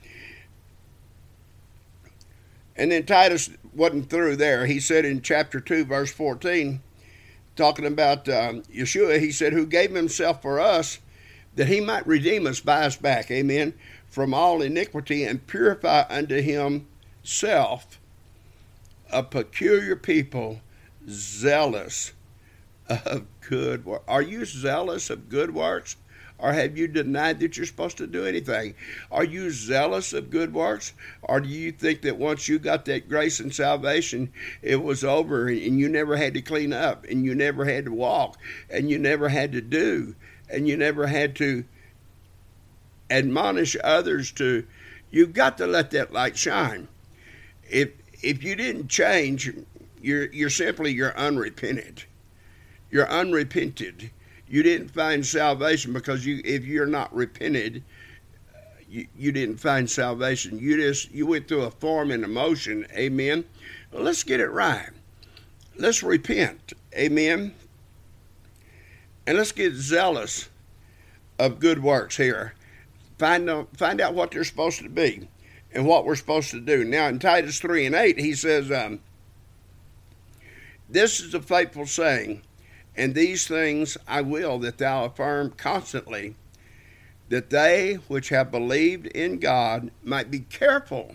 And 2.79 2.93
then 2.93 3.05
Titus 3.05 3.51
wasn't 3.75 4.09
through 4.09 4.37
there. 4.37 4.67
He 4.67 4.79
said 4.79 5.05
in 5.05 5.21
chapter 5.21 5.61
2, 5.61 5.85
verse 5.85 6.13
14, 6.13 6.81
talking 7.57 7.85
about 7.87 8.29
um, 8.29 8.63
Yeshua, 8.63 9.19
he 9.19 9.33
said, 9.33 9.53
Who 9.53 9.67
gave 9.67 9.93
himself 9.93 10.41
for 10.41 10.61
us 10.61 11.01
that 11.57 11.67
he 11.67 11.81
might 11.81 12.07
redeem 12.07 12.47
us, 12.47 12.61
buy 12.61 12.85
us 12.85 12.97
back, 12.97 13.33
amen, 13.33 13.75
from 14.09 14.33
all 14.33 14.63
iniquity 14.63 15.25
and 15.25 15.45
purify 15.49 16.05
unto 16.09 16.41
himself 16.41 17.99
a 19.11 19.25
peculiar 19.25 19.97
people, 19.97 20.61
zealous 21.09 22.13
of 22.89 23.27
good 23.41 23.85
works. 23.85 24.05
Are 24.07 24.23
you 24.23 24.45
zealous 24.45 25.11
of 25.11 25.29
good 25.29 25.53
works? 25.53 25.97
Or 26.39 26.53
have 26.53 26.79
you 26.79 26.87
denied 26.87 27.41
that 27.41 27.57
you're 27.57 27.67
supposed 27.67 27.97
to 27.99 28.07
do 28.07 28.25
anything? 28.25 28.75
Are 29.11 29.25
you 29.25 29.51
zealous 29.51 30.13
of 30.13 30.31
good 30.31 30.55
works? 30.55 30.93
Or 31.23 31.41
do 31.41 31.49
you 31.49 31.73
think 31.73 32.03
that 32.03 32.17
once 32.17 32.49
you 32.49 32.59
got 32.59 32.85
that 32.85 33.09
grace 33.09 33.41
and 33.41 33.53
salvation, 33.53 34.33
it 34.63 34.83
was 34.83 35.03
over 35.03 35.49
and 35.49 35.81
you 35.81 35.89
never 35.89 36.17
had 36.17 36.35
to 36.35 36.43
clean 36.43 36.73
up 36.73 37.05
and 37.09 37.25
you 37.25 37.35
never 37.35 37.65
had 37.65 37.87
to 37.87 37.93
walk 37.93 38.39
and 38.71 38.89
you 38.89 38.99
never 38.99 39.29
had 39.29 39.53
to 39.53 39.61
do 39.61 40.15
and 40.49 40.69
you 40.69 40.77
never 40.77 41.09
had 41.09 41.35
to 41.37 41.65
admonish 43.11 43.77
others 43.83 44.31
to, 44.33 44.65
you've 45.11 45.33
got 45.33 45.59
to 45.59 45.67
let 45.67 45.91
that 45.91 46.13
light 46.13 46.37
shine. 46.37 46.87
If 47.69 47.91
if 48.23 48.43
you 48.43 48.57
didn't 48.57 48.89
change, 48.89 49.51
you're 50.01 50.27
you're 50.33 50.51
simply 50.51 50.93
you're 50.93 51.17
unrepentant. 51.17 52.07
You're 52.91 53.09
unrepented. 53.09 54.11
You 54.49 54.63
didn't 54.63 54.89
find 54.89 55.25
salvation 55.25 55.93
because 55.93 56.25
you 56.25 56.41
if 56.45 56.65
you're 56.65 56.87
not 56.87 57.15
repented, 57.15 57.85
you, 58.89 59.07
you 59.17 59.31
didn't 59.31 59.59
find 59.59 59.89
salvation. 59.89 60.59
You 60.59 60.77
just 60.77 61.11
you 61.11 61.27
went 61.27 61.49
through 61.49 61.63
a 61.63 61.71
form 61.71 62.11
and 62.11 62.25
emotion. 62.25 62.87
Amen. 62.93 63.45
Let's 63.93 64.23
get 64.23 64.41
it 64.41 64.49
right. 64.49 64.91
Let's 65.77 66.03
repent. 66.03 66.73
Amen. 66.95 67.55
And 69.27 69.37
let's 69.37 69.53
get 69.53 69.75
zealous 69.75 70.49
of 71.39 71.61
good 71.61 71.83
works 71.83 72.17
here. 72.17 72.55
Find 73.19 73.49
out, 73.51 73.77
find 73.77 74.01
out 74.01 74.15
what 74.15 74.31
they're 74.31 74.45
supposed 74.45 74.81
to 74.81 74.89
be 74.89 75.29
and 75.73 75.87
what 75.87 76.05
we're 76.05 76.17
supposed 76.17 76.51
to 76.51 76.61
do. 76.61 76.85
Now, 76.85 77.09
in 77.09 77.19
Titus 77.19 77.59
3 77.61 77.87
and 77.87 77.95
8, 77.95 78.19
he 78.19 78.33
says, 78.33 78.71
um, 78.71 79.01
This 80.89 81.21
is 81.21 81.35
a 81.35 81.43
faithful 81.43 81.87
saying, 81.87 82.43
and 82.99 83.15
these 83.15 83.47
things 83.47 83.97
I 84.09 84.23
will 84.23 84.59
that 84.59 84.79
thou 84.79 85.05
affirm 85.05 85.53
constantly, 85.53 86.35
that 87.29 87.49
they 87.49 87.95
which 88.09 88.31
have 88.31 88.51
believed 88.51 89.07
in 89.07 89.39
God 89.39 89.93
might 90.03 90.33
be 90.33 90.41
careful. 90.41 91.15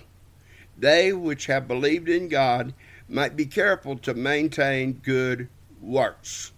They 0.78 1.12
which 1.12 1.48
have 1.48 1.68
believed 1.68 2.08
in 2.08 2.30
God 2.30 2.74
might 3.10 3.36
be 3.36 3.46
careful 3.46 3.98
to 3.98 4.14
maintain 4.14 5.02
good 5.04 5.50
works. 5.82 6.54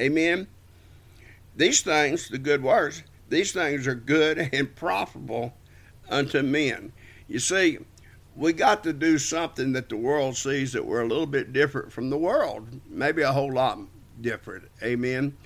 Amen. 0.00 0.46
These 1.54 1.82
things, 1.82 2.30
the 2.30 2.38
good 2.38 2.62
works, 2.62 3.02
these 3.28 3.52
things 3.52 3.86
are 3.86 3.94
good 3.94 4.38
and 4.54 4.74
profitable 4.74 5.52
unto 6.08 6.40
men. 6.40 6.90
You 7.28 7.38
see, 7.38 7.80
we 8.34 8.54
got 8.54 8.82
to 8.84 8.94
do 8.94 9.18
something 9.18 9.74
that 9.74 9.90
the 9.90 9.96
world 9.96 10.38
sees 10.38 10.72
that 10.72 10.86
we're 10.86 11.02
a 11.02 11.06
little 11.08 11.26
bit 11.26 11.52
different 11.52 11.92
from 11.92 12.08
the 12.08 12.16
world, 12.16 12.66
maybe 12.88 13.20
a 13.20 13.30
whole 13.30 13.52
lot 13.52 13.78
different. 14.20 14.64
Amen. 14.82 15.36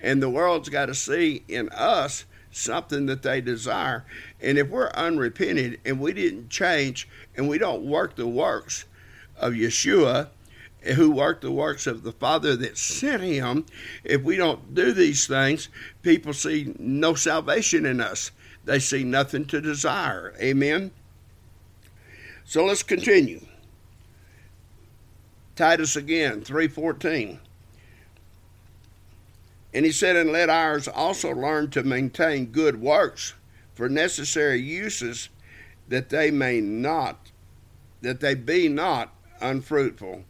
And 0.00 0.22
the 0.22 0.30
world's 0.30 0.68
got 0.68 0.86
to 0.86 0.94
see 0.94 1.42
in 1.48 1.68
us 1.70 2.24
something 2.50 3.06
that 3.06 3.22
they 3.22 3.40
desire. 3.40 4.04
And 4.40 4.58
if 4.58 4.68
we're 4.68 4.90
unrepented 4.90 5.80
and 5.84 6.00
we 6.00 6.12
didn't 6.12 6.50
change 6.50 7.08
and 7.36 7.48
we 7.48 7.58
don't 7.58 7.84
work 7.84 8.16
the 8.16 8.26
works 8.26 8.84
of 9.36 9.54
Yeshua, 9.54 10.28
eh, 10.82 10.94
who 10.94 11.10
worked 11.10 11.42
the 11.42 11.50
works 11.50 11.86
of 11.86 12.02
the 12.02 12.12
Father 12.12 12.56
that 12.56 12.78
sent 12.78 13.22
him, 13.22 13.66
if 14.04 14.22
we 14.22 14.36
don't 14.36 14.74
do 14.74 14.92
these 14.92 15.26
things, 15.26 15.68
people 16.02 16.32
see 16.32 16.74
no 16.78 17.14
salvation 17.14 17.86
in 17.86 18.00
us. 18.00 18.30
They 18.64 18.78
see 18.78 19.04
nothing 19.04 19.46
to 19.46 19.60
desire. 19.60 20.34
Amen. 20.40 20.90
So 22.44 22.64
let's 22.64 22.82
continue. 22.82 23.46
Titus 25.54 25.96
again, 25.96 26.42
3:14. 26.42 27.40
And 29.78 29.86
he 29.86 29.92
said, 29.92 30.16
And 30.16 30.32
let 30.32 30.50
ours 30.50 30.88
also 30.88 31.30
learn 31.30 31.70
to 31.70 31.84
maintain 31.84 32.46
good 32.46 32.80
works 32.80 33.34
for 33.74 33.88
necessary 33.88 34.60
uses 34.60 35.28
that 35.86 36.08
they 36.08 36.32
may 36.32 36.60
not 36.60 37.30
that 38.00 38.18
they 38.18 38.34
be 38.34 38.68
not 38.68 39.14
unfruitful 39.40 40.24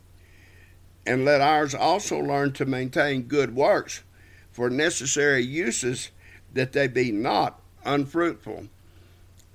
and 1.06 1.24
let 1.24 1.40
ours 1.40 1.74
also 1.74 2.18
learn 2.18 2.52
to 2.52 2.66
maintain 2.66 3.22
good 3.22 3.54
works 3.54 4.02
for 4.50 4.68
necessary 4.68 5.42
uses 5.42 6.10
that 6.52 6.74
they 6.74 6.86
be 6.86 7.10
not 7.10 7.58
unfruitful. 7.86 8.66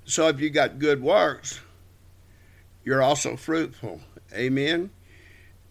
So 0.06 0.26
if 0.26 0.40
you 0.40 0.50
got 0.50 0.80
good 0.80 1.04
works, 1.04 1.60
you're 2.84 3.00
also 3.00 3.36
fruitful. 3.36 4.00
Amen. 4.32 4.90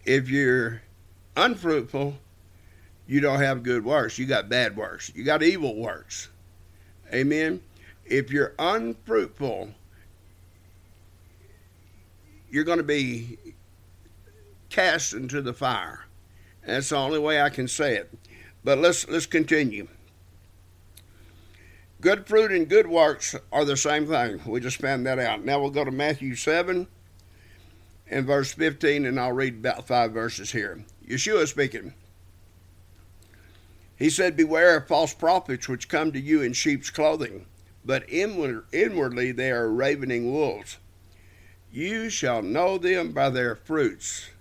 If 0.05 0.29
you're 0.29 0.81
unfruitful, 1.35 2.19
you 3.07 3.19
don't 3.19 3.39
have 3.39 3.63
good 3.63 3.83
works. 3.83 4.17
You 4.17 4.25
got 4.25 4.49
bad 4.49 4.75
works. 4.75 5.11
You 5.13 5.23
got 5.23 5.43
evil 5.43 5.75
works. 5.75 6.29
Amen. 7.13 7.61
If 8.05 8.31
you're 8.31 8.53
unfruitful, 8.57 9.71
you're 12.49 12.63
going 12.63 12.77
to 12.77 12.83
be 12.83 13.37
cast 14.69 15.13
into 15.13 15.41
the 15.41 15.53
fire. 15.53 16.05
That's 16.65 16.89
the 16.89 16.97
only 16.97 17.19
way 17.19 17.41
I 17.41 17.49
can 17.49 17.67
say 17.67 17.95
it. 17.95 18.13
But 18.63 18.77
let's 18.77 19.07
let's 19.09 19.25
continue. 19.25 19.87
Good 21.99 22.27
fruit 22.27 22.51
and 22.51 22.67
good 22.67 22.87
works 22.87 23.35
are 23.51 23.65
the 23.65 23.77
same 23.77 24.07
thing. 24.07 24.41
We 24.45 24.59
just 24.59 24.77
found 24.77 25.05
that 25.05 25.19
out. 25.19 25.45
Now 25.45 25.59
we'll 25.59 25.69
go 25.69 25.85
to 25.85 25.91
Matthew 25.91 26.35
7 26.35 26.87
and 28.07 28.25
verse 28.25 28.53
15, 28.53 29.05
and 29.05 29.19
I'll 29.19 29.31
read 29.31 29.55
about 29.55 29.87
five 29.87 30.11
verses 30.11 30.51
here. 30.51 30.83
Yeshua 31.07 31.47
speaking. 31.47 31.93
He 34.03 34.09
said, 34.09 34.35
Beware 34.35 34.75
of 34.75 34.89
false 34.89 35.13
prophets 35.13 35.69
which 35.69 35.87
come 35.87 36.11
to 36.11 36.19
you 36.19 36.41
in 36.41 36.51
sheep's 36.51 36.89
clothing, 36.89 37.45
but 37.85 38.03
inwardly 38.09 39.31
they 39.31 39.49
are 39.49 39.71
ravening 39.71 40.29
wolves. 40.29 40.77
You 41.71 42.09
shall 42.09 42.41
know 42.41 42.77
them 42.77 43.13
by 43.13 43.29
their 43.29 43.55
fruits. 43.55 44.31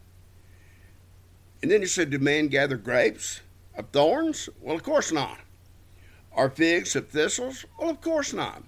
And 1.62 1.70
then 1.70 1.80
he 1.80 1.86
said, 1.86 2.10
Do 2.10 2.18
men 2.18 2.48
gather 2.48 2.76
grapes 2.76 3.42
of 3.76 3.90
thorns? 3.90 4.48
Well, 4.60 4.74
of 4.74 4.82
course 4.82 5.12
not. 5.12 5.38
Are 6.32 6.50
figs 6.50 6.96
of 6.96 7.10
thistles? 7.10 7.64
Well, 7.78 7.90
of 7.90 8.00
course 8.00 8.32
not. 8.32 8.64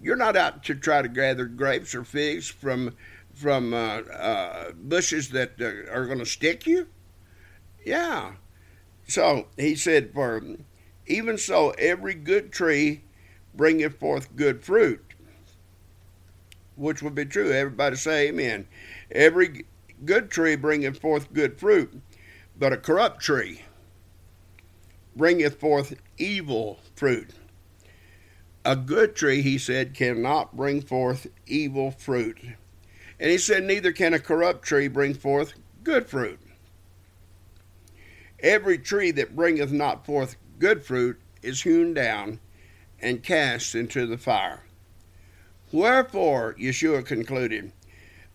You're 0.00 0.14
not 0.14 0.36
out 0.36 0.62
to 0.66 0.76
try 0.76 1.02
to 1.02 1.08
gather 1.08 1.46
grapes 1.46 1.96
or 1.96 2.04
figs 2.04 2.46
from 2.46 2.94
from 3.34 3.74
uh, 3.74 4.02
uh, 4.02 4.70
bushes 4.70 5.30
that 5.30 5.60
uh, 5.60 5.92
are 5.92 6.06
going 6.06 6.20
to 6.20 6.26
stick 6.26 6.64
you. 6.64 6.86
Yeah. 7.84 8.34
So 9.12 9.48
he 9.58 9.74
said, 9.74 10.14
For 10.14 10.42
even 11.06 11.36
so, 11.36 11.72
every 11.72 12.14
good 12.14 12.50
tree 12.50 13.02
bringeth 13.54 13.98
forth 13.98 14.34
good 14.34 14.64
fruit, 14.64 15.04
which 16.76 17.02
would 17.02 17.14
be 17.14 17.26
true. 17.26 17.52
Everybody 17.52 17.96
say 17.96 18.28
amen. 18.28 18.66
Every 19.10 19.66
good 20.06 20.30
tree 20.30 20.56
bringeth 20.56 20.98
forth 20.98 21.30
good 21.34 21.60
fruit, 21.60 22.00
but 22.58 22.72
a 22.72 22.78
corrupt 22.78 23.20
tree 23.20 23.60
bringeth 25.14 25.60
forth 25.60 25.94
evil 26.16 26.80
fruit. 26.96 27.32
A 28.64 28.74
good 28.74 29.14
tree, 29.14 29.42
he 29.42 29.58
said, 29.58 29.92
cannot 29.92 30.56
bring 30.56 30.80
forth 30.80 31.26
evil 31.46 31.90
fruit. 31.90 32.38
And 33.20 33.30
he 33.30 33.36
said, 33.36 33.64
Neither 33.64 33.92
can 33.92 34.14
a 34.14 34.18
corrupt 34.18 34.64
tree 34.64 34.88
bring 34.88 35.12
forth 35.12 35.52
good 35.84 36.08
fruit. 36.08 36.40
Every 38.42 38.76
tree 38.76 39.12
that 39.12 39.36
bringeth 39.36 39.70
not 39.70 40.04
forth 40.04 40.36
good 40.58 40.84
fruit 40.84 41.20
is 41.42 41.62
hewn 41.62 41.94
down 41.94 42.40
and 43.00 43.22
cast 43.22 43.74
into 43.74 44.06
the 44.06 44.18
fire. 44.18 44.64
Wherefore, 45.72 46.54
Yeshua 46.58 47.04
concluded, 47.06 47.72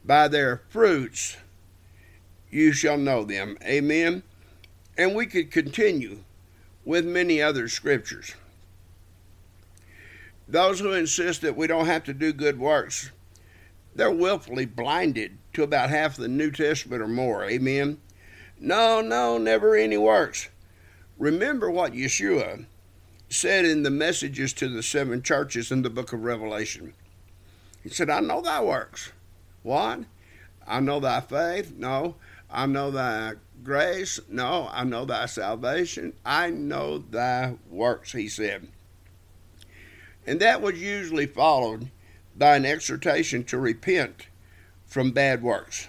by 0.03 0.27
their 0.27 0.63
fruits 0.69 1.37
you 2.49 2.71
shall 2.71 2.97
know 2.97 3.23
them. 3.23 3.57
Amen. 3.63 4.23
And 4.97 5.13
we 5.13 5.25
could 5.25 5.51
continue 5.51 6.23
with 6.85 7.05
many 7.05 7.41
other 7.41 7.67
scriptures. 7.67 8.33
Those 10.47 10.79
who 10.79 10.93
insist 10.93 11.41
that 11.41 11.57
we 11.57 11.67
don't 11.67 11.87
have 11.87 12.05
to 12.05 12.13
do 12.13 12.31
good 12.31 12.57
works, 12.57 13.11
they're 13.93 14.09
willfully 14.09 14.65
blinded 14.65 15.37
to 15.53 15.63
about 15.63 15.89
half 15.89 16.15
the 16.15 16.29
New 16.29 16.51
Testament 16.51 17.01
or 17.01 17.07
more. 17.07 17.43
Amen. 17.43 17.99
No, 18.59 19.01
no, 19.01 19.37
never 19.37 19.75
any 19.75 19.97
works. 19.97 20.49
Remember 21.17 21.69
what 21.69 21.93
Yeshua 21.93 22.65
said 23.29 23.65
in 23.65 23.83
the 23.83 23.89
messages 23.89 24.53
to 24.53 24.69
the 24.69 24.81
seven 24.81 25.21
churches 25.21 25.71
in 25.71 25.81
the 25.81 25.89
book 25.89 26.13
of 26.13 26.23
Revelation. 26.23 26.93
He 27.83 27.89
said, 27.89 28.09
I 28.09 28.19
know 28.19 28.41
thy 28.41 28.61
works. 28.61 29.11
What? 29.63 30.01
I 30.65 30.79
know 30.79 30.99
thy 30.99 31.21
faith. 31.21 31.73
No, 31.77 32.15
I 32.49 32.65
know 32.65 32.91
thy 32.91 33.33
grace. 33.63 34.19
No, 34.29 34.69
I 34.71 34.83
know 34.83 35.05
thy 35.05 35.25
salvation. 35.25 36.13
I 36.25 36.49
know 36.49 36.97
thy 36.97 37.55
works, 37.69 38.13
he 38.13 38.27
said. 38.27 38.67
And 40.25 40.39
that 40.39 40.61
was 40.61 40.81
usually 40.81 41.25
followed 41.25 41.89
by 42.35 42.55
an 42.55 42.65
exhortation 42.65 43.43
to 43.45 43.57
repent 43.57 44.27
from 44.85 45.11
bad 45.11 45.41
works. 45.41 45.87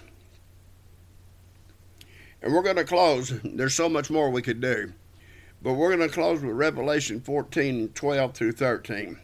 And 2.41 2.53
we're 2.53 2.63
going 2.63 2.75
to 2.77 2.85
close. 2.85 3.29
There's 3.43 3.73
so 3.73 3.89
much 3.89 4.09
more 4.09 4.29
we 4.29 4.41
could 4.41 4.61
do. 4.61 4.93
But 5.61 5.73
we're 5.73 5.95
going 5.95 6.07
to 6.07 6.13
close 6.13 6.41
with 6.41 6.55
Revelation 6.55 7.19
14 7.19 7.89
12 7.89 8.33
through 8.33 8.53
13. 8.53 9.19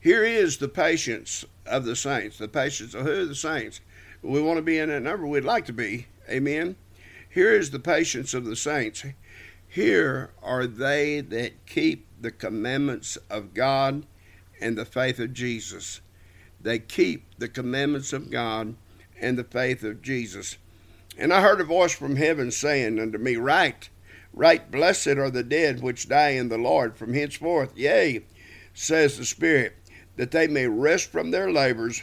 Here 0.00 0.24
is 0.24 0.58
the 0.58 0.68
patience 0.68 1.44
of 1.66 1.84
the 1.84 1.96
saints. 1.96 2.38
The 2.38 2.48
patience 2.48 2.94
of 2.94 3.04
who? 3.04 3.26
The 3.26 3.34
saints. 3.34 3.80
We 4.22 4.40
want 4.40 4.56
to 4.56 4.62
be 4.62 4.78
in 4.78 4.88
that 4.88 5.02
number. 5.02 5.26
We'd 5.26 5.44
like 5.44 5.66
to 5.66 5.72
be. 5.72 6.06
Amen. 6.30 6.76
Here 7.28 7.52
is 7.52 7.70
the 7.70 7.78
patience 7.78 8.32
of 8.32 8.44
the 8.44 8.56
saints. 8.56 9.04
Here 9.68 10.30
are 10.42 10.66
they 10.66 11.20
that 11.20 11.66
keep 11.66 12.06
the 12.20 12.30
commandments 12.30 13.16
of 13.28 13.52
God 13.52 14.06
and 14.60 14.78
the 14.78 14.86
faith 14.86 15.18
of 15.18 15.34
Jesus. 15.34 16.00
They 16.60 16.78
keep 16.78 17.26
the 17.38 17.48
commandments 17.48 18.12
of 18.12 18.30
God 18.30 18.74
and 19.20 19.36
the 19.36 19.44
faith 19.44 19.82
of 19.82 20.02
Jesus. 20.02 20.56
And 21.18 21.32
I 21.32 21.40
heard 21.40 21.60
a 21.60 21.64
voice 21.64 21.94
from 21.94 22.16
heaven 22.16 22.50
saying 22.50 22.98
unto 22.98 23.18
me, 23.18 23.36
Write, 23.36 23.88
write, 24.32 24.70
blessed 24.70 25.08
are 25.08 25.30
the 25.30 25.42
dead 25.42 25.80
which 25.80 26.08
die 26.08 26.30
in 26.30 26.48
the 26.48 26.58
Lord 26.58 26.96
from 26.96 27.14
henceforth. 27.14 27.76
Yea, 27.76 28.22
says 28.74 29.16
the 29.16 29.24
Spirit, 29.24 29.76
that 30.16 30.30
they 30.30 30.46
may 30.46 30.66
rest 30.66 31.10
from 31.10 31.30
their 31.30 31.50
labors, 31.50 32.02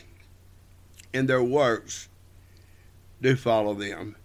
and 1.14 1.30
their 1.30 1.44
works 1.44 2.10
do 3.22 3.36
follow 3.36 3.74
them. 3.74 4.16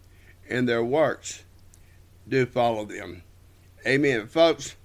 And 0.49 0.67
their 0.67 0.85
works 0.85 1.45
do 2.27 2.47
follow 2.47 2.87
them. 2.87 3.23
Amen. 3.87 4.27
Folks, 4.27 4.77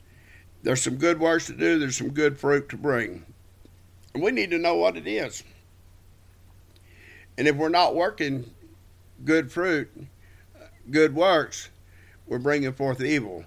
there's 0.62 0.82
some 0.82 0.98
good 0.98 1.20
works 1.20 1.48
to 1.48 1.54
do, 1.54 1.80
there's 1.80 1.98
some 1.98 2.12
good 2.12 2.38
fruit 2.38 2.68
to 2.70 2.78
bring. 2.78 3.26
And 4.14 4.22
we 4.22 4.32
need 4.32 4.52
to 4.52 4.58
know 4.58 4.76
what 4.76 4.98
it 4.98 5.08
is. 5.08 5.44
And 7.38 7.48
if 7.48 7.56
we're 7.56 7.70
not 7.70 7.96
working 7.96 8.52
good 9.24 9.52
fruit, 9.52 9.90
good 10.90 11.16
works, 11.16 11.70
we're 12.26 12.40
bringing 12.40 12.74
forth 12.74 13.02
evil. 13.02 13.46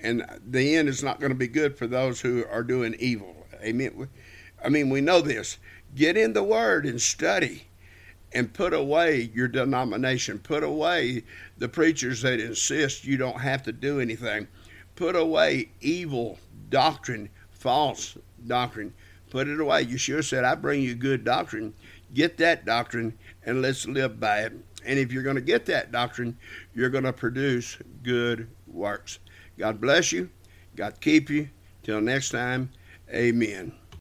And 0.00 0.24
the 0.46 0.76
end 0.76 0.88
is 0.88 1.02
not 1.02 1.18
going 1.18 1.32
to 1.32 1.38
be 1.38 1.48
good 1.48 1.76
for 1.76 1.86
those 1.86 2.20
who 2.20 2.44
are 2.50 2.62
doing 2.62 2.94
evil. 2.98 3.46
Amen. 3.62 4.08
I 4.64 4.68
mean, 4.68 4.90
we 4.90 5.00
know 5.00 5.20
this. 5.20 5.58
Get 5.94 6.16
in 6.16 6.32
the 6.32 6.42
Word 6.42 6.86
and 6.86 7.00
study 7.00 7.68
and 8.32 8.52
put 8.52 8.72
away 8.72 9.30
your 9.34 9.48
denomination. 9.48 10.38
Put 10.38 10.62
away 10.62 11.24
the 11.56 11.68
preachers 11.68 12.22
that 12.22 12.40
insist 12.40 13.04
you 13.04 13.16
don't 13.16 13.40
have 13.40 13.62
to 13.64 13.72
do 13.72 14.00
anything. 14.00 14.46
Put 14.94 15.16
away 15.16 15.70
evil 15.80 16.38
doctrine, 16.70 17.30
false 17.50 18.16
doctrine. 18.46 18.92
Put 19.30 19.48
it 19.48 19.60
away. 19.60 19.84
Yeshua 19.86 20.24
said, 20.24 20.44
I 20.44 20.54
bring 20.54 20.82
you 20.82 20.94
good 20.94 21.24
doctrine. 21.24 21.74
Get 22.14 22.38
that 22.38 22.64
doctrine 22.64 23.18
and 23.44 23.62
let's 23.62 23.86
live 23.86 24.18
by 24.20 24.40
it. 24.40 24.52
And 24.88 24.98
if 24.98 25.12
you're 25.12 25.22
going 25.22 25.36
to 25.36 25.42
get 25.42 25.66
that 25.66 25.92
doctrine, 25.92 26.36
you're 26.74 26.88
going 26.88 27.04
to 27.04 27.12
produce 27.12 27.76
good 28.02 28.48
works. 28.66 29.18
God 29.58 29.82
bless 29.82 30.12
you. 30.12 30.30
God 30.76 30.98
keep 31.02 31.28
you. 31.28 31.50
Till 31.82 32.00
next 32.00 32.30
time, 32.30 32.70
amen. 33.12 33.72